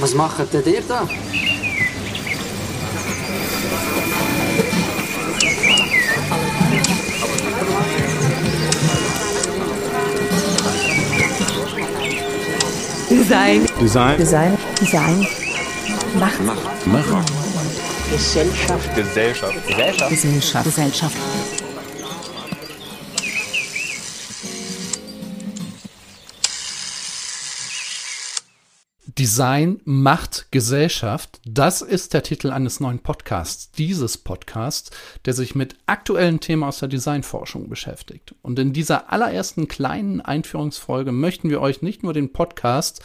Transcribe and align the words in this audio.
Was 0.00 0.14
macht 0.14 0.52
denn 0.54 0.64
ihr 0.64 0.80
da? 0.88 1.06
Design. 13.10 13.66
Design. 13.78 14.16
Design. 14.18 14.58
Design. 14.80 15.26
Machen. 16.18 16.46
Macher. 16.86 17.22
Gesellschaft. 18.10 18.94
Gesellschaft. 18.96 19.66
Gesellschaft. 19.66 20.10
Gesellschaft. 20.10 20.64
Gesellschaft. 20.64 21.16
Design 29.20 29.82
macht 29.84 30.50
Gesellschaft. 30.50 31.42
Das 31.44 31.82
ist 31.82 32.14
der 32.14 32.22
Titel 32.22 32.52
eines 32.52 32.80
neuen 32.80 33.00
Podcasts, 33.00 33.70
dieses 33.70 34.16
Podcasts, 34.16 34.92
der 35.26 35.34
sich 35.34 35.54
mit 35.54 35.76
aktuellen 35.84 36.40
Themen 36.40 36.62
aus 36.62 36.78
der 36.78 36.88
Designforschung 36.88 37.68
beschäftigt. 37.68 38.34
Und 38.40 38.58
in 38.58 38.72
dieser 38.72 39.12
allerersten 39.12 39.68
kleinen 39.68 40.22
Einführungsfolge 40.22 41.12
möchten 41.12 41.50
wir 41.50 41.60
euch 41.60 41.82
nicht 41.82 42.02
nur 42.02 42.14
den 42.14 42.32
Podcast, 42.32 43.02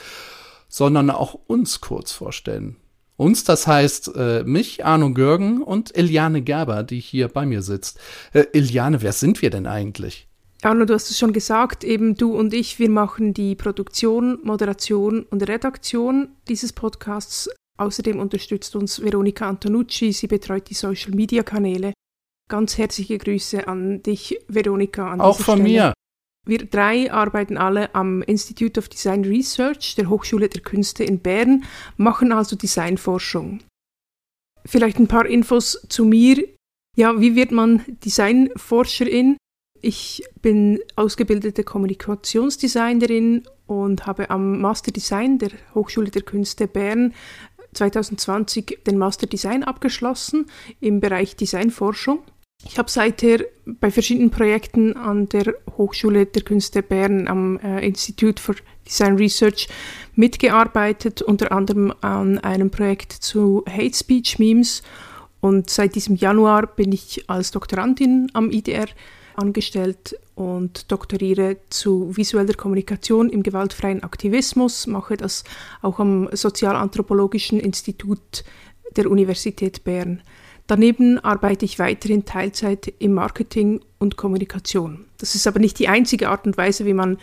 sondern 0.70 1.10
auch 1.10 1.34
uns 1.48 1.82
kurz 1.82 2.14
vorstellen. 2.14 2.78
Uns, 3.18 3.44
das 3.44 3.68
heißt 3.68 4.16
äh, 4.16 4.44
mich, 4.46 4.86
Arno 4.86 5.12
Görgen 5.12 5.62
und 5.62 5.98
Eliane 5.98 6.42
Gerber, 6.42 6.84
die 6.84 7.02
hier 7.02 7.28
bei 7.28 7.46
mir 7.46 7.62
sitzt. 7.62 8.00
Äh, 8.32 8.46
Eliane, 8.54 9.02
wer 9.02 9.12
sind 9.12 9.42
wir 9.42 9.50
denn 9.50 9.68
eigentlich? 9.68 10.30
Arno, 10.66 10.86
du 10.86 10.96
hast 10.96 11.12
es 11.12 11.20
schon 11.20 11.32
gesagt, 11.32 11.84
eben 11.84 12.16
du 12.16 12.36
und 12.36 12.52
ich, 12.52 12.80
wir 12.80 12.90
machen 12.90 13.36
die 13.36 13.54
Produktion, 13.54 14.40
Moderation 14.42 15.22
und 15.22 15.48
Redaktion 15.48 16.30
dieses 16.48 16.74
Podcasts. 16.74 17.48
Außerdem 17.78 18.20
unterstützt 18.20 18.76
uns 18.76 19.00
Veronika 19.00 19.48
Antonucci, 19.48 20.12
sie 20.12 20.26
betreut 20.26 20.68
die 20.72 20.74
Social-Media-Kanäle. 20.74 21.94
Ganz 22.50 22.80
herzliche 22.80 23.20
Grüße 23.20 23.68
an 23.68 24.02
dich, 24.02 24.40
Veronika. 24.48 25.12
An 25.12 25.22
Auch 25.22 25.40
von 25.40 25.60
Stelle. 25.60 25.70
mir. 25.70 25.94
Wir 26.48 26.66
drei 26.66 27.12
arbeiten 27.12 27.58
alle 27.58 27.94
am 27.94 28.24
Institute 28.24 28.80
of 28.80 28.90
Design 28.90 29.24
Research 29.24 29.94
der 29.94 30.10
Hochschule 30.10 30.50
der 30.50 30.64
Künste 30.64 31.04
in 31.04 31.20
Bern, 31.20 31.64
machen 31.98 32.32
also 32.32 32.56
Designforschung. 32.56 33.60
Vielleicht 34.66 34.98
ein 34.98 35.08
paar 35.08 35.28
Infos 35.28 35.86
zu 35.90 36.06
mir. 36.06 36.44
Ja, 36.98 37.22
wie 37.22 37.36
wird 37.36 37.52
man 37.52 37.84
Designforscherin? 38.04 39.38
Ich 39.82 40.24
bin 40.42 40.80
ausgebildete 40.96 41.64
Kommunikationsdesignerin 41.64 43.44
und 43.68 44.08
habe 44.08 44.30
am 44.30 44.62
Master 44.62 44.92
Design 44.92 45.38
der 45.38 45.52
Hochschule 45.74 46.10
der 46.10 46.22
Künste 46.22 46.68
Bern 46.68 47.14
2020 47.74 48.80
den 48.88 48.98
Master 48.98 49.28
Design 49.28 49.64
abgeschlossen 49.64 50.48
im 50.80 51.02
Bereich 51.02 51.36
Designforschung. 51.36 52.24
Ich 52.64 52.80
habe 52.80 52.90
seither 52.90 53.46
bei 53.66 53.92
verschiedenen 53.92 54.32
Projekten 54.32 54.96
an 54.96 55.28
der 55.30 55.54
Hochschule 55.78 56.26
der 56.26 56.42
Künste 56.42 56.82
Bern 56.82 57.28
am 57.28 57.60
äh, 57.60 57.86
Institute 57.86 58.42
for 58.42 58.56
Design 58.88 59.18
Research 59.18 59.68
mitgearbeitet, 60.16 61.22
unter 61.22 61.52
anderem 61.52 61.94
an 62.02 62.40
einem 62.40 62.72
Projekt 62.72 63.12
zu 63.12 63.64
Hate 63.70 63.96
Speech 63.96 64.40
Memes. 64.40 64.84
Und 65.42 65.70
seit 65.70 65.96
diesem 65.96 66.16
Januar 66.16 66.66
bin 66.66 66.92
ich 66.92 67.30
als 67.30 67.52
Doktorandin 67.52 68.32
am 68.34 68.50
IDR 68.50 68.88
angestellt 69.38 70.18
und 70.36 70.92
doktoriere 70.92 71.58
zu 71.70 72.16
visueller 72.16 72.54
Kommunikation 72.54 73.30
im 73.30 73.44
gewaltfreien 73.44 74.04
Aktivismus, 74.04 74.88
mache 74.88 75.18
das 75.18 75.44
auch 75.82 76.00
am 76.00 76.30
Sozialanthropologischen 76.32 77.60
Institut 77.60 78.44
der 78.96 79.10
Universität 79.10 79.84
Bern. 79.84 80.22
Daneben 80.68 81.20
arbeite 81.20 81.66
ich 81.66 81.78
weiterhin 81.78 82.26
Teilzeit 82.26 82.92
im 83.00 83.14
Marketing 83.14 83.82
und 84.00 84.18
Kommunikation. 84.18 85.06
Das 85.18 85.36
ist 85.36 85.46
aber 85.46 85.60
nicht 85.60 85.78
die 85.78 85.88
einzige 85.88 86.30
Art 86.30 86.46
und 86.46 86.58
Weise, 86.58 86.86
wie 86.86 86.94
man 86.94 87.18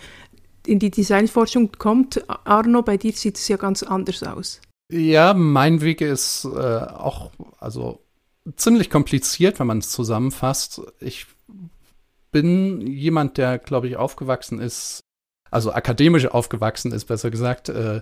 in 0.66 0.78
die 0.78 0.90
Designforschung 0.90 1.72
kommt. 1.72 2.22
Arno, 2.28 2.82
bei 2.82 2.96
dir 2.96 3.12
sieht 3.12 3.36
es 3.36 3.48
ja 3.48 3.56
ganz 3.56 3.82
anders 3.82 4.22
aus. 4.22 4.60
Ja, 4.92 5.34
mein 5.34 5.80
Weg 5.80 6.00
ist 6.00 6.44
äh, 6.44 6.48
auch 6.48 7.30
also 7.58 8.00
ziemlich 8.56 8.90
kompliziert, 8.90 9.58
wenn 9.58 9.66
man 9.66 9.78
es 9.78 9.90
zusammenfasst. 9.90 10.82
Ich 11.00 11.26
bin 12.32 12.80
jemand, 12.86 13.38
der, 13.38 13.58
glaube 13.58 13.86
ich, 13.86 13.96
aufgewachsen 13.96 14.58
ist, 14.58 15.04
also 15.50 15.72
akademisch 15.72 16.26
aufgewachsen 16.26 16.92
ist, 16.92 17.04
besser 17.04 17.30
gesagt, 17.30 17.68
äh, 17.68 18.00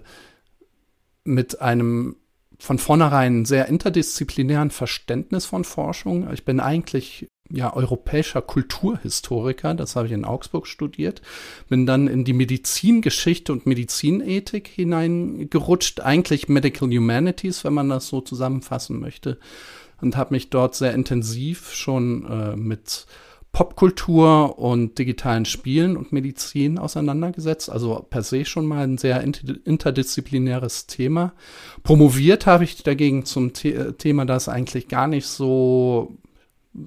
mit 1.24 1.60
einem 1.60 2.16
von 2.58 2.78
vornherein 2.78 3.44
sehr 3.44 3.66
interdisziplinären 3.66 4.70
Verständnis 4.70 5.46
von 5.46 5.64
Forschung. 5.64 6.32
Ich 6.32 6.44
bin 6.44 6.60
eigentlich 6.60 7.26
ja 7.50 7.74
europäischer 7.74 8.42
Kulturhistoriker, 8.42 9.74
das 9.74 9.96
habe 9.96 10.06
ich 10.06 10.12
in 10.12 10.24
Augsburg 10.24 10.66
studiert, 10.66 11.22
bin 11.69 11.86
dann 11.86 12.06
in 12.06 12.24
die 12.24 12.32
Medizingeschichte 12.32 13.52
und 13.52 13.66
Medizinethik 13.66 14.69
hineingerutscht, 14.69 16.00
eigentlich 16.00 16.48
Medical 16.48 16.88
Humanities, 16.88 17.64
wenn 17.64 17.74
man 17.74 17.88
das 17.88 18.06
so 18.08 18.20
zusammenfassen 18.20 19.00
möchte, 19.00 19.38
und 20.00 20.16
habe 20.16 20.34
mich 20.34 20.50
dort 20.50 20.74
sehr 20.74 20.94
intensiv 20.94 21.72
schon 21.72 22.24
äh, 22.26 22.56
mit 22.56 23.06
Popkultur 23.53 24.59
und 24.59 24.99
digitalen 24.99 25.44
Spielen 25.44 25.97
und 25.97 26.12
Medizin 26.12 26.78
auseinandergesetzt. 26.78 27.69
Also 27.69 28.06
per 28.09 28.22
se 28.22 28.44
schon 28.44 28.66
mal 28.66 28.84
ein 28.84 28.97
sehr 28.97 29.22
interdisziplinäres 29.22 30.87
Thema. 30.87 31.33
Promoviert 31.83 32.47
habe 32.47 32.65
ich 32.65 32.83
dagegen 32.83 33.25
zum 33.25 33.53
The 33.55 33.93
Thema, 33.99 34.25
das 34.25 34.49
eigentlich 34.49 34.88
gar 34.88 35.09
nicht 35.09 35.27
so 35.27 36.16
äh, 36.75 36.81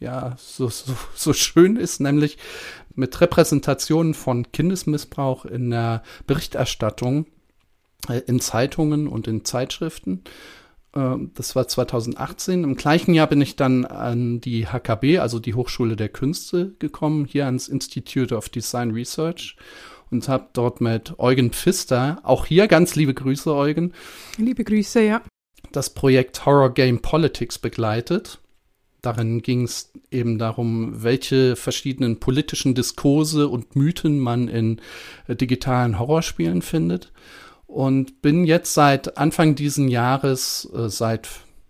ja, 0.00 0.34
so, 0.38 0.68
so, 0.68 0.94
so 1.14 1.32
schön 1.32 1.76
ist, 1.76 2.00
nämlich 2.00 2.38
mit 2.94 3.20
Repräsentationen 3.20 4.14
von 4.14 4.50
Kindesmissbrauch 4.50 5.44
in 5.44 5.70
der 5.70 6.02
Berichterstattung 6.26 7.26
äh, 8.08 8.20
in 8.26 8.40
Zeitungen 8.40 9.06
und 9.06 9.28
in 9.28 9.44
Zeitschriften. 9.44 10.24
Ähm, 10.94 11.30
das 11.34 11.54
war 11.56 11.68
2018. 11.68 12.64
Im 12.64 12.76
gleichen 12.76 13.14
Jahr 13.14 13.26
bin 13.26 13.40
ich 13.40 13.56
dann 13.56 13.84
an 13.84 14.40
die 14.40 14.66
HKB, 14.66 15.18
also 15.18 15.38
die 15.38 15.54
Hochschule 15.54 15.96
der 15.96 16.08
Künste, 16.08 16.74
gekommen, 16.78 17.24
hier 17.24 17.46
ans 17.46 17.68
Institute 17.68 18.34
of 18.34 18.48
Design 18.48 18.90
Research 18.90 19.56
und 20.10 20.28
habe 20.28 20.48
dort 20.52 20.80
mit 20.80 21.18
Eugen 21.18 21.50
Pfister, 21.50 22.20
auch 22.24 22.46
hier 22.46 22.66
ganz 22.66 22.96
liebe 22.96 23.14
Grüße, 23.14 23.54
Eugen. 23.54 23.92
Liebe 24.38 24.64
Grüße, 24.64 25.02
ja. 25.02 25.22
Das 25.72 25.90
Projekt 25.90 26.46
Horror 26.46 26.74
Game 26.74 27.00
Politics 27.00 27.58
begleitet. 27.58 28.40
Darin 29.02 29.40
ging 29.40 29.62
es 29.62 29.92
eben 30.10 30.38
darum, 30.38 31.02
welche 31.02 31.56
verschiedenen 31.56 32.20
politischen 32.20 32.74
Diskurse 32.74 33.48
und 33.48 33.76
Mythen 33.76 34.18
man 34.18 34.48
in 34.48 34.80
äh, 35.26 35.36
digitalen 35.36 35.98
Horrorspielen 35.98 36.60
findet 36.60 37.12
und 37.70 38.20
bin 38.20 38.44
jetzt 38.44 38.74
seit 38.74 39.16
Anfang 39.16 39.54
diesen 39.54 39.88
Jahres, 39.88 40.68
äh, 40.74 40.88
seit 40.88 41.28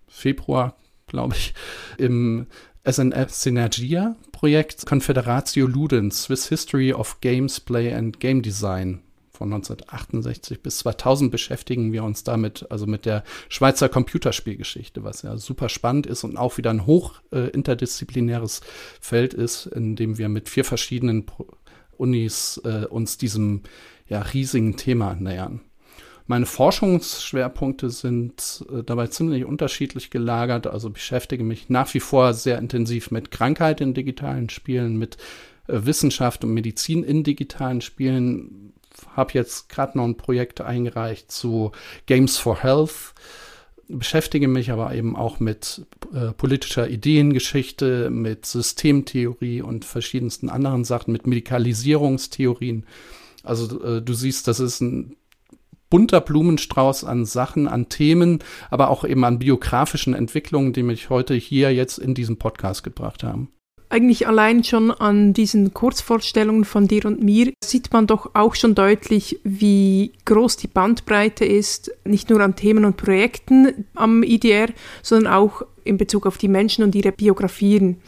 Februar, 0.09 0.77
glaube 1.07 1.35
ich, 1.37 1.55
im 1.99 2.47
SNF 2.85 3.31
Synergia 3.31 4.17
Projekt 4.33 4.87
Confederatio 4.87 5.67
Ludens, 5.67 6.23
Swiss 6.25 6.49
History 6.49 6.95
of 6.95 7.21
Games, 7.21 7.61
Play 7.61 7.93
and 7.93 8.19
Game 8.21 8.41
Design. 8.41 9.03
Von 9.31 9.53
1968 9.53 10.63
bis 10.63 10.79
2000 10.79 11.31
beschäftigen 11.31 11.93
wir 11.93 12.05
uns 12.05 12.25
damit, 12.25 12.67
also 12.71 12.87
mit 12.87 13.07
der 13.07 13.23
Schweizer 13.49 13.89
Computerspielgeschichte, 13.89 15.03
was 15.05 15.23
ja 15.23 15.37
super 15.37 15.69
spannend 15.69 16.07
ist 16.07 16.25
und 16.25 16.37
auch 16.37 16.59
wieder 16.59 16.71
ein 16.71 16.87
hoch 16.87 17.21
äh, 17.33 17.49
interdisziplinäres 17.51 18.61
Feld 19.01 19.35
ist, 19.35 19.67
in 19.67 19.97
dem 19.97 20.19
wir 20.19 20.29
mit 20.29 20.49
vier 20.49 20.65
verschiedenen 20.65 21.27
Unis 21.97 22.61
äh, 22.65 22.87
uns 22.87 23.19
diesem 23.19 23.63
ja, 24.09 24.21
riesigen 24.23 24.77
Thema 24.77 25.15
nähern. 25.15 25.61
Meine 26.31 26.47
Forschungsschwerpunkte 26.47 27.91
sind 27.91 28.65
äh, 28.73 28.85
dabei 28.85 29.09
ziemlich 29.09 29.45
unterschiedlich 29.45 30.11
gelagert. 30.11 30.69
Also 30.69 30.89
beschäftige 30.89 31.43
mich 31.43 31.69
nach 31.71 31.93
wie 31.93 31.99
vor 31.99 32.35
sehr 32.35 32.57
intensiv 32.57 33.11
mit 33.11 33.33
Krankheit 33.33 33.81
in 33.81 33.95
digitalen 33.95 34.49
Spielen, 34.49 34.97
mit 34.97 35.17
äh, 35.67 35.81
Wissenschaft 35.87 36.45
und 36.45 36.55
Medizin 36.55 37.03
in 37.03 37.25
digitalen 37.25 37.81
Spielen. 37.81 38.75
Habe 39.17 39.33
jetzt 39.35 39.71
gerade 39.71 39.99
noch 39.99 40.05
ein 40.05 40.17
Projekt 40.17 40.61
eingereicht 40.61 41.33
zu 41.33 41.73
Games 42.07 42.39
for 42.39 42.63
Health. 42.63 43.13
Beschäftige 43.89 44.47
mich 44.47 44.71
aber 44.71 44.95
eben 44.95 45.17
auch 45.17 45.41
mit 45.41 45.85
äh, 46.15 46.31
politischer 46.31 46.89
Ideengeschichte, 46.89 48.09
mit 48.09 48.47
Systemtheorie 48.47 49.63
und 49.63 49.85
verschiedensten 49.85 50.49
anderen 50.49 50.85
Sachen, 50.85 51.11
mit 51.11 51.27
Medikalisierungstheorien. 51.27 52.87
Also 53.43 53.83
äh, 53.83 54.01
du 54.01 54.13
siehst, 54.13 54.47
das 54.47 54.61
ist 54.61 54.81
ein 54.81 55.17
bunter 55.91 56.21
Blumenstrauß 56.21 57.05
an 57.05 57.25
Sachen, 57.27 57.69
an 57.69 57.89
Themen, 57.89 58.39
aber 58.71 58.89
auch 58.89 59.05
eben 59.05 59.25
an 59.25 59.39
biografischen 59.39 60.15
Entwicklungen, 60.15 60.73
die 60.73 60.85
mich 60.85 61.11
heute 61.11 61.35
hier 61.35 61.75
jetzt 61.75 61.99
in 61.99 62.15
diesem 62.15 62.39
Podcast 62.39 62.83
gebracht 62.83 63.23
haben. 63.25 63.51
eigentlich 63.93 64.29
allein 64.29 64.63
schon 64.63 64.93
an 64.93 65.33
diesen 65.35 65.75
Kurzvorstellungen 65.75 66.65
von 66.65 66.87
dir 66.87 67.07
und 67.07 67.25
mir 67.25 67.53
sieht 67.63 67.93
man 67.93 68.07
doch 68.07 68.31
auch 68.35 68.55
schon 68.55 68.77
deutlich, 68.77 69.41
wie 69.43 70.13
groß 70.27 70.57
die 70.59 70.69
Bandbreite 70.69 71.45
ist, 71.45 71.91
nicht 72.05 72.31
nur 72.31 72.41
an 72.41 72.55
Themen 72.55 72.85
und 72.85 72.97
Projekten 72.97 73.85
am 73.97 74.23
IDR, 74.23 74.69
sondern 75.03 75.33
auch 75.33 75.63
in 75.83 75.97
Bezug 75.97 76.25
auf 76.27 76.39
die 76.39 76.47
Menschen 76.47 76.85
und 76.85 76.95
ihre 76.95 77.11
Biografien. 77.11 78.01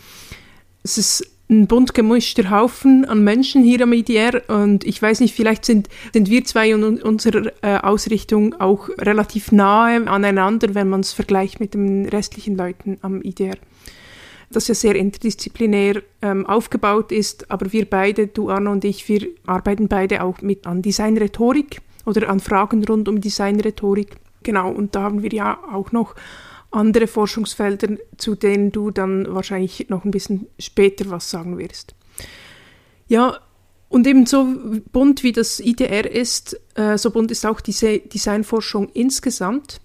Es 0.84 0.98
ist 0.98 1.31
ein 1.52 1.66
bunt 1.66 1.94
gemischter 1.94 2.50
Haufen 2.50 3.04
an 3.04 3.22
Menschen 3.22 3.62
hier 3.62 3.82
am 3.82 3.92
IDR 3.92 4.42
und 4.48 4.84
ich 4.84 5.00
weiß 5.00 5.20
nicht, 5.20 5.34
vielleicht 5.34 5.64
sind, 5.64 5.88
sind 6.12 6.30
wir 6.30 6.44
zwei 6.44 6.74
und 6.74 7.02
unsere 7.02 7.52
äh, 7.62 7.76
Ausrichtung 7.76 8.54
auch 8.60 8.88
relativ 8.98 9.52
nahe 9.52 10.08
aneinander, 10.08 10.74
wenn 10.74 10.88
man 10.88 11.00
es 11.00 11.12
vergleicht 11.12 11.60
mit 11.60 11.74
den 11.74 12.08
restlichen 12.08 12.56
Leuten 12.56 12.98
am 13.02 13.22
IDR 13.22 13.56
das 14.52 14.68
ja 14.68 14.74
sehr 14.74 14.94
interdisziplinär 14.96 16.02
ähm, 16.20 16.44
aufgebaut 16.44 17.10
ist, 17.10 17.50
aber 17.50 17.72
wir 17.72 17.88
beide, 17.88 18.26
du 18.26 18.50
Arno 18.50 18.70
und 18.70 18.84
ich, 18.84 19.08
wir 19.08 19.26
arbeiten 19.46 19.88
beide 19.88 20.22
auch 20.22 20.42
mit 20.42 20.66
an 20.66 20.82
Designrhetorik 20.82 21.80
oder 22.04 22.28
an 22.28 22.38
Fragen 22.38 22.84
rund 22.84 23.08
um 23.08 23.20
Designrhetorik. 23.20 24.16
Genau, 24.42 24.70
und 24.70 24.94
da 24.94 25.02
haben 25.02 25.22
wir 25.22 25.32
ja 25.32 25.58
auch 25.72 25.92
noch 25.92 26.14
andere 26.72 27.06
Forschungsfelder, 27.06 27.96
zu 28.16 28.34
denen 28.34 28.72
du 28.72 28.90
dann 28.90 29.32
wahrscheinlich 29.34 29.88
noch 29.88 30.04
ein 30.04 30.10
bisschen 30.10 30.46
später 30.58 31.10
was 31.10 31.30
sagen 31.30 31.58
wirst. 31.58 31.94
Ja, 33.08 33.38
und 33.88 34.06
eben 34.06 34.24
so 34.24 34.46
bunt 34.90 35.22
wie 35.22 35.32
das 35.32 35.60
IDR 35.60 36.10
ist, 36.10 36.58
äh, 36.74 36.96
so 36.96 37.10
bunt 37.10 37.30
ist 37.30 37.44
auch 37.44 37.60
diese 37.60 37.98
Designforschung 37.98 38.88
insgesamt. 38.88 39.82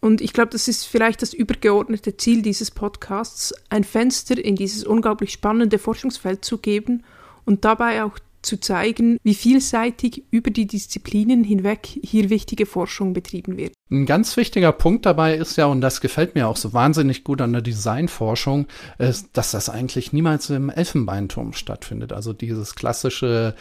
Und 0.00 0.20
ich 0.20 0.32
glaube, 0.32 0.50
das 0.50 0.68
ist 0.68 0.84
vielleicht 0.84 1.22
das 1.22 1.34
übergeordnete 1.34 2.16
Ziel 2.16 2.42
dieses 2.42 2.70
Podcasts, 2.70 3.54
ein 3.70 3.82
Fenster 3.84 4.36
in 4.38 4.54
dieses 4.54 4.84
unglaublich 4.84 5.32
spannende 5.32 5.78
Forschungsfeld 5.78 6.44
zu 6.44 6.58
geben 6.58 7.02
und 7.44 7.64
dabei 7.64 8.04
auch 8.04 8.18
zu 8.44 8.60
zeigen, 8.60 9.18
wie 9.22 9.34
vielseitig 9.34 10.24
über 10.30 10.50
die 10.50 10.66
Disziplinen 10.66 11.44
hinweg 11.44 11.86
hier 12.02 12.30
wichtige 12.30 12.66
Forschung 12.66 13.12
betrieben 13.12 13.56
wird. 13.56 13.72
Ein 13.90 14.06
ganz 14.06 14.36
wichtiger 14.36 14.72
Punkt 14.72 15.06
dabei 15.06 15.36
ist 15.36 15.56
ja, 15.56 15.66
und 15.66 15.80
das 15.80 16.00
gefällt 16.00 16.34
mir 16.34 16.48
auch 16.48 16.56
so 16.56 16.72
wahnsinnig 16.72 17.24
gut 17.24 17.40
an 17.40 17.52
der 17.52 17.62
Designforschung, 17.62 18.66
ist, 18.98 19.28
dass 19.34 19.50
das 19.50 19.68
eigentlich 19.68 20.12
niemals 20.12 20.50
im 20.50 20.70
Elfenbeinturm 20.70 21.52
stattfindet. 21.52 22.12
Also 22.12 22.32
dieses 22.32 22.74
klassische, 22.74 23.54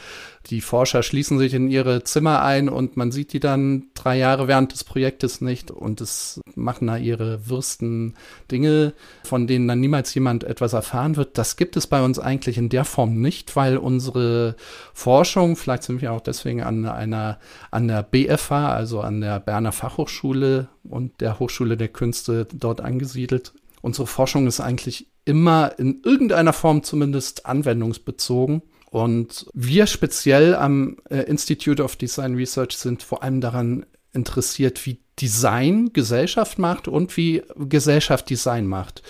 die 0.48 0.60
Forscher 0.62 1.04
schließen 1.04 1.38
sich 1.38 1.54
in 1.54 1.70
ihre 1.70 2.04
Zimmer 2.04 2.42
ein 2.42 2.68
und 2.68 2.98
man 2.98 3.12
sieht 3.12 3.32
die 3.32 3.40
dann 3.40 3.86
drei 3.94 4.18
Jahre 4.18 4.48
während 4.48 4.74
des 4.74 4.84
Projektes 4.84 5.40
nicht 5.40 5.72
und 5.72 6.02
es 6.02 6.42
machen 6.56 6.88
da 6.88 6.98
ihre 6.98 7.48
Würsten 7.48 8.16
Dinge, 8.52 8.94
von 9.24 9.48
denen 9.48 9.68
dann 9.68 9.80
niemals 9.80 10.14
jemand 10.14 10.44
etwas 10.44 10.74
erfahren 10.74 11.16
wird. 11.16 11.38
Das 11.38 11.56
gibt 11.56 11.78
es 11.78 11.88
bei 11.88 12.04
uns 12.04 12.20
eigentlich 12.20 12.58
in 12.58 12.68
der 12.68 12.84
Form 12.84 13.22
nicht, 13.22 13.56
weil 13.56 13.78
unsere 13.78 14.56
Forschung, 14.94 15.56
vielleicht 15.56 15.84
sind 15.84 16.02
wir 16.02 16.12
auch 16.12 16.22
deswegen 16.22 16.62
an 16.62 16.86
einer, 16.86 17.40
an 17.72 17.88
der 17.88 18.04
BFH, 18.04 18.74
also 18.74 19.00
an 19.00 19.22
der 19.22 19.40
Berner 19.40 19.72
Fachhochschule 19.72 20.68
und 20.84 21.22
der 21.22 21.40
Hochschule 21.40 21.78
der 21.78 21.88
Künste 21.88 22.48
dort 22.54 22.82
angesiedelt. 22.82 23.54
Unsere 23.82 24.08
Forschung 24.08 24.48
ist 24.48 24.60
eigentlich 24.60 25.08
immer 25.26 25.78
in 25.78 26.02
irgendeiner 26.04 26.54
Form 26.54 26.84
zumindest 26.84 27.46
anwendungsbezogen. 27.46 28.62
Und 28.94 29.48
wir 29.56 29.88
speziell 29.88 30.54
am 30.54 30.98
äh, 31.10 31.22
Institute 31.22 31.84
of 31.84 31.96
Design 31.96 32.36
Research 32.36 32.78
sind 32.78 33.02
vor 33.02 33.24
allem 33.24 33.42
daran 33.42 33.88
interessiert, 34.14 34.86
wie 34.86 35.00
Design 35.20 35.94
Gesellschaft 35.94 36.60
macht 36.60 36.88
und 36.88 37.18
wie 37.18 37.42
Gesellschaft 37.56 38.30
Design 38.30 38.68
macht. 38.68 39.02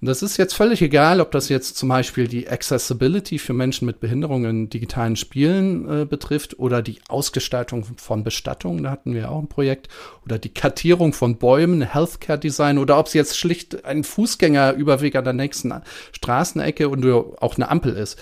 Und 0.00 0.06
das 0.06 0.22
ist 0.22 0.36
jetzt 0.36 0.54
völlig 0.54 0.80
egal, 0.80 1.20
ob 1.20 1.32
das 1.32 1.48
jetzt 1.48 1.76
zum 1.76 1.88
Beispiel 1.88 2.28
die 2.28 2.48
Accessibility 2.48 3.38
für 3.40 3.52
Menschen 3.52 3.84
mit 3.84 3.98
Behinderungen 3.98 4.50
in 4.50 4.70
digitalen 4.70 5.16
Spielen 5.16 6.02
äh, 6.02 6.04
betrifft 6.04 6.60
oder 6.60 6.82
die 6.82 7.00
Ausgestaltung 7.08 7.84
von 7.96 8.22
Bestattungen, 8.22 8.84
da 8.84 8.92
hatten 8.92 9.12
wir 9.12 9.28
auch 9.28 9.40
ein 9.40 9.48
Projekt, 9.48 9.88
oder 10.24 10.38
die 10.38 10.54
Kartierung 10.54 11.12
von 11.12 11.38
Bäumen, 11.38 11.82
Healthcare 11.82 12.38
Design 12.38 12.78
oder 12.78 12.96
ob 12.96 13.08
es 13.08 13.14
jetzt 13.14 13.36
schlicht 13.36 13.84
ein 13.84 14.04
Fußgängerüberweg 14.04 15.16
an 15.16 15.24
der 15.24 15.32
nächsten 15.32 15.74
Straßenecke 16.12 16.88
und 16.88 17.04
auch 17.04 17.56
eine 17.56 17.68
Ampel 17.68 17.94
ist. 17.94 18.20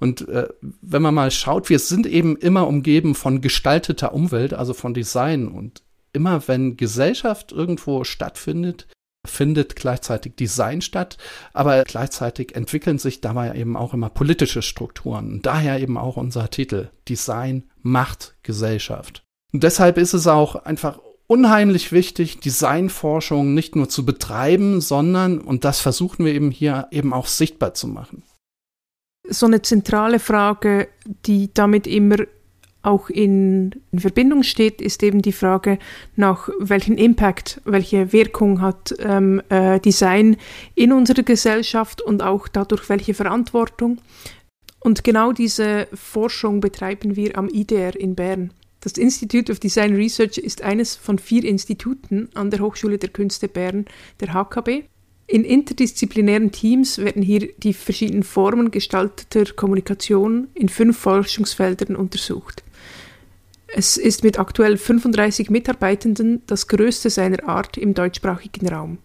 Und 0.00 0.26
äh, 0.28 0.48
wenn 0.80 1.02
man 1.02 1.14
mal 1.14 1.30
schaut, 1.30 1.68
wir 1.68 1.78
sind 1.78 2.06
eben 2.06 2.36
immer 2.36 2.66
umgeben 2.66 3.14
von 3.14 3.42
gestalteter 3.42 4.14
Umwelt, 4.14 4.54
also 4.54 4.72
von 4.72 4.94
Design 4.94 5.48
und 5.48 5.82
immer 6.14 6.48
wenn 6.48 6.78
Gesellschaft 6.78 7.52
irgendwo 7.52 8.04
stattfindet, 8.04 8.86
findet 9.28 9.76
gleichzeitig 9.76 10.36
Design 10.36 10.80
statt, 10.80 11.16
aber 11.52 11.82
gleichzeitig 11.84 12.54
entwickeln 12.54 12.98
sich 12.98 13.20
dabei 13.20 13.54
eben 13.54 13.76
auch 13.76 13.94
immer 13.94 14.10
politische 14.10 14.62
Strukturen. 14.62 15.32
Und 15.32 15.46
daher 15.46 15.80
eben 15.80 15.96
auch 15.96 16.16
unser 16.16 16.50
Titel 16.50 16.88
Design 17.08 17.64
macht 17.82 18.36
Gesellschaft. 18.42 19.22
Und 19.52 19.62
deshalb 19.62 19.98
ist 19.98 20.14
es 20.14 20.26
auch 20.26 20.56
einfach 20.56 20.98
unheimlich 21.26 21.92
wichtig, 21.92 22.40
Designforschung 22.40 23.54
nicht 23.54 23.76
nur 23.76 23.88
zu 23.88 24.04
betreiben, 24.04 24.80
sondern, 24.80 25.38
und 25.38 25.64
das 25.64 25.80
versuchen 25.80 26.24
wir 26.24 26.34
eben 26.34 26.50
hier 26.50 26.88
eben 26.90 27.12
auch 27.12 27.26
sichtbar 27.26 27.74
zu 27.74 27.86
machen. 27.86 28.22
So 29.28 29.46
eine 29.46 29.60
zentrale 29.62 30.20
Frage, 30.20 30.88
die 31.26 31.52
damit 31.52 31.86
immer 31.86 32.16
auch 32.88 33.10
in, 33.10 33.72
in, 33.92 34.00
Verbindung 34.00 34.42
steht, 34.42 34.80
ist 34.80 35.02
eben 35.02 35.22
die 35.22 35.32
Frage 35.32 35.78
nach 36.16 36.48
welchen 36.58 36.96
Impact, 36.98 37.60
welche 37.64 38.12
Wirkung 38.12 38.60
hat 38.60 38.94
ähm, 38.98 39.42
äh, 39.50 39.78
Design 39.78 40.36
in 40.74 40.92
unserer 40.92 41.22
Gesellschaft 41.22 42.00
und 42.00 42.22
auch 42.22 42.48
dadurch 42.48 42.88
welche 42.88 43.14
Verantwortung. 43.14 43.98
Und 44.80 45.04
genau 45.04 45.32
diese 45.32 45.88
Forschung 45.92 46.60
betreiben 46.60 47.14
wir 47.14 47.36
am 47.36 47.48
IDR 47.48 47.94
in 47.94 48.14
Bern. 48.14 48.52
Das 48.80 48.92
Institute 48.92 49.50
of 49.50 49.58
Design 49.58 49.94
Research 49.94 50.38
ist 50.38 50.62
eines 50.62 50.96
von 50.96 51.18
vier 51.18 51.44
Instituten 51.44 52.30
an 52.34 52.50
der 52.50 52.60
Hochschule 52.60 52.98
der 52.98 53.10
Künste 53.10 53.48
Bern, 53.48 53.86
der 54.20 54.32
HKB. 54.32 54.84
In 55.30 55.44
interdisziplinären 55.44 56.52
Teams 56.52 56.96
werden 56.96 57.20
hier 57.20 57.50
die 57.58 57.74
verschiedenen 57.74 58.22
Formen 58.22 58.70
gestalteter 58.70 59.52
Kommunikation 59.52 60.48
in 60.54 60.70
fünf 60.70 60.96
Forschungsfeldern 60.96 61.96
untersucht. 61.96 62.64
Es 63.66 63.98
ist 63.98 64.24
mit 64.24 64.38
aktuell 64.38 64.78
35 64.78 65.50
Mitarbeitenden 65.50 66.40
das 66.46 66.66
größte 66.66 67.10
seiner 67.10 67.46
Art 67.46 67.76
im 67.76 67.92
deutschsprachigen 67.92 68.68
Raum. 68.68 68.98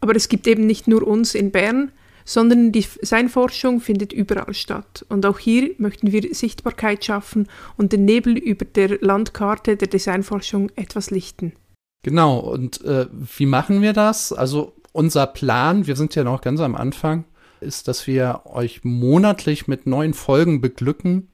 Aber 0.00 0.14
es 0.14 0.28
gibt 0.28 0.46
eben 0.46 0.66
nicht 0.66 0.86
nur 0.86 1.04
uns 1.04 1.34
in 1.34 1.50
Bern, 1.50 1.90
sondern 2.24 2.70
die 2.70 2.86
Designforschung 3.02 3.80
findet 3.80 4.12
überall 4.12 4.54
statt. 4.54 5.04
Und 5.08 5.26
auch 5.26 5.40
hier 5.40 5.72
möchten 5.78 6.12
wir 6.12 6.32
Sichtbarkeit 6.32 7.04
schaffen 7.04 7.48
und 7.76 7.92
den 7.92 8.04
Nebel 8.04 8.38
über 8.38 8.64
der 8.64 8.98
Landkarte 9.00 9.76
der 9.76 9.88
Designforschung 9.88 10.70
etwas 10.76 11.10
lichten. 11.10 11.54
Genau, 12.06 12.38
und 12.38 12.84
äh, 12.84 13.06
wie 13.36 13.46
machen 13.46 13.82
wir 13.82 13.92
das? 13.92 14.32
Also 14.32 14.74
unser 14.96 15.26
Plan, 15.26 15.86
wir 15.86 15.94
sind 15.94 16.14
ja 16.14 16.24
noch 16.24 16.40
ganz 16.40 16.60
am 16.60 16.74
Anfang, 16.74 17.24
ist, 17.60 17.86
dass 17.86 18.06
wir 18.06 18.42
euch 18.46 18.82
monatlich 18.82 19.68
mit 19.68 19.86
neuen 19.86 20.14
Folgen 20.14 20.60
beglücken 20.60 21.28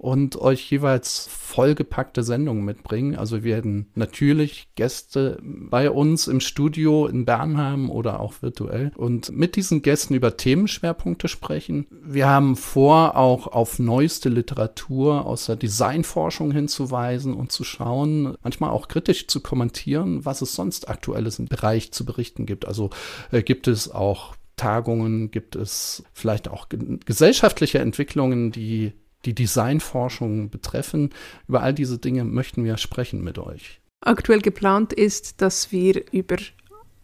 und 0.00 0.36
euch 0.36 0.70
jeweils 0.70 1.28
vollgepackte 1.30 2.22
Sendungen 2.22 2.64
mitbringen. 2.64 3.16
Also 3.16 3.44
wir 3.44 3.52
werden 3.52 3.90
natürlich 3.94 4.68
Gäste 4.74 5.38
bei 5.42 5.90
uns 5.90 6.26
im 6.26 6.40
Studio 6.40 7.06
in 7.06 7.26
Bern 7.26 7.58
haben 7.58 7.90
oder 7.90 8.20
auch 8.20 8.40
virtuell 8.40 8.92
und 8.96 9.30
mit 9.30 9.56
diesen 9.56 9.82
Gästen 9.82 10.14
über 10.14 10.38
Themenschwerpunkte 10.38 11.28
sprechen. 11.28 11.86
Wir 11.90 12.26
haben 12.26 12.56
vor, 12.56 13.18
auch 13.18 13.48
auf 13.48 13.78
neueste 13.78 14.30
Literatur 14.30 15.26
aus 15.26 15.44
der 15.44 15.56
Designforschung 15.56 16.50
hinzuweisen 16.50 17.34
und 17.34 17.52
zu 17.52 17.62
schauen, 17.62 18.38
manchmal 18.42 18.70
auch 18.70 18.88
kritisch 18.88 19.26
zu 19.26 19.42
kommentieren, 19.42 20.24
was 20.24 20.40
es 20.40 20.54
sonst 20.54 20.88
aktuelles 20.88 21.38
im 21.38 21.44
Bereich 21.44 21.92
zu 21.92 22.06
berichten 22.06 22.46
gibt. 22.46 22.66
Also 22.66 22.88
äh, 23.32 23.42
gibt 23.42 23.68
es 23.68 23.90
auch 23.90 24.34
Tagungen, 24.56 25.30
gibt 25.30 25.56
es 25.56 26.04
vielleicht 26.14 26.48
auch 26.48 26.68
gesellschaftliche 27.04 27.80
Entwicklungen, 27.80 28.50
die 28.50 28.94
die 29.24 29.34
Designforschung 29.34 30.50
betreffen. 30.50 31.10
Über 31.48 31.62
all 31.62 31.74
diese 31.74 31.98
Dinge 31.98 32.24
möchten 32.24 32.64
wir 32.64 32.76
sprechen 32.76 33.22
mit 33.22 33.38
euch. 33.38 33.80
Aktuell 34.00 34.40
geplant 34.40 34.92
ist, 34.92 35.42
dass 35.42 35.72
wir 35.72 36.02
über 36.12 36.36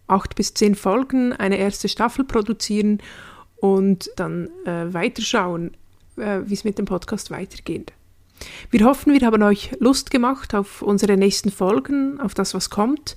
acht 0.06 0.35
bis 0.35 0.54
zehn 0.54 0.75
Folgen 0.75 1.32
eine 1.32 1.58
erste 1.58 1.88
Staffel 1.88 2.25
produzieren 2.25 3.02
und 3.56 4.11
dann 4.16 4.49
äh, 4.64 4.92
weiterschauen, 4.92 5.76
äh, 6.16 6.40
wie 6.44 6.54
es 6.54 6.64
mit 6.64 6.78
dem 6.78 6.87
Podcast 6.87 7.30
weitergeht. 7.30 7.92
Wir 8.70 8.85
hoffen, 8.85 9.18
wir 9.18 9.26
haben 9.26 9.42
euch 9.42 9.73
Lust 9.78 10.11
gemacht 10.11 10.54
auf 10.54 10.82
unsere 10.82 11.16
nächsten 11.16 11.50
Folgen, 11.50 12.20
auf 12.20 12.35
das, 12.35 12.54
was 12.54 12.70
kommt, 12.70 13.16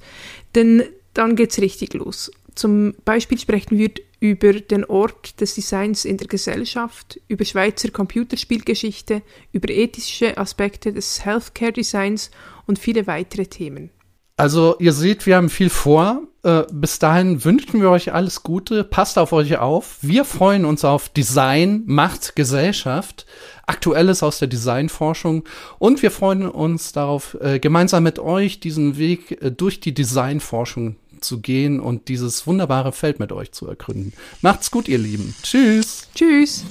denn 0.56 0.84
dann 1.14 1.36
geht 1.36 1.52
es 1.52 1.60
richtig 1.60 1.94
los. 1.94 2.32
Zum 2.56 2.96
Beispiel 3.06 3.38
sprechen 3.38 3.78
wir 3.78 3.92
über 4.20 4.54
den 4.54 4.86
Ort 4.86 5.40
des 5.40 5.56
Designs 5.56 6.06
in 6.06 6.18
der 6.18 6.28
Gesellschaft, 6.28 7.20
über 7.28 7.46
Schweizer 7.46 7.90
Computerspielgeschichte, 7.90 9.22
über 9.54 9.70
ethische 9.70 10.38
Aspekte 10.38 10.92
des 10.92 11.26
Healthcare 11.26 11.72
Designs 11.72 12.32
und 12.66 12.80
viele 12.80 13.08
weitere 13.08 13.46
Themen. 13.46 13.92
Also 14.40 14.78
ihr 14.80 14.94
seht, 14.94 15.26
wir 15.26 15.36
haben 15.36 15.50
viel 15.50 15.70
vor. 15.70 16.22
äh, 16.44 16.64
bis 16.72 16.98
dahin 16.98 17.44
wünschen 17.44 17.82
wir 17.82 17.90
euch 17.90 18.14
alles 18.14 18.42
Gute. 18.44 18.86
Passt 18.86 19.18
auf 19.18 19.34
euch 19.34 19.58
auf. 19.58 19.98
Wir 20.02 20.24
freuen 20.24 20.64
uns 20.64 20.86
auf 20.86 21.10
Design, 21.10 21.84
Macht, 21.86 22.38
Gesellschaft. 22.38 23.26
Aktuelles 23.68 24.24
aus 24.24 24.40
der 24.40 24.48
Designforschung. 24.48 25.44
Und 25.78 26.02
wir 26.02 26.10
freuen 26.10 26.48
uns 26.48 26.94
darauf, 26.94 27.38
äh, 27.42 27.60
gemeinsam 27.60 28.04
mit 28.04 28.18
euch 28.18 28.62
diesen 28.62 28.98
Weg 28.98 29.42
äh, 29.42 29.52
durch 29.52 29.82
die 29.82 29.94
Designforschung 29.94 30.96
zu 31.22 31.40
gehen 31.40 31.80
und 31.80 32.08
dieses 32.08 32.46
wunderbare 32.48 32.92
Feld 32.92 33.20
mit 33.20 33.32
euch 33.32 33.52
zu 33.52 33.68
ergründen. 33.68 34.14
Macht's 34.42 34.72
gut, 34.72 34.88
ihr 34.88 34.98
Lieben. 34.98 35.36
Tschüss. 35.44 36.08
Tschüss. 36.16 36.64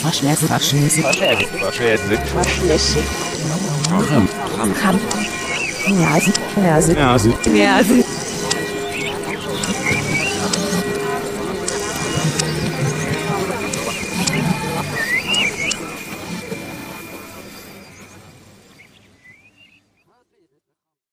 Verschläse, 0.00 0.46
Verschläse, 0.46 1.00
Verschläge. 1.00 1.46
Verschläge. 1.46 1.98
Verschläse. 2.26 2.98
Kram. 3.88 5.00
Nase, 6.94 7.32